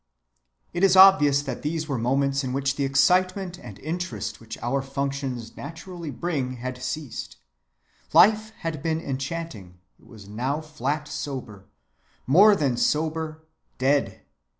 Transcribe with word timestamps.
It 0.73 0.83
is 0.83 0.95
obvious 0.95 1.43
that 1.43 1.61
these 1.61 1.87
were 1.87 1.99
moments 1.99 2.43
in 2.43 2.53
which 2.53 2.75
the 2.75 2.85
excitement 2.85 3.59
and 3.59 3.77
interest 3.77 4.39
which 4.39 4.57
our 4.63 4.81
functions 4.81 5.55
naturally 5.55 6.09
bring 6.09 6.53
had 6.53 6.81
ceased. 6.81 7.37
Life 8.11 8.49
had 8.61 8.81
been 8.81 8.99
enchanting, 8.99 9.77
it 9.99 10.07
was 10.07 10.27
now 10.27 10.59
flat 10.59 11.07
sober, 11.07 11.67
more 12.25 12.55
than 12.55 12.77
sober, 12.77 13.45
dead. 13.77 14.21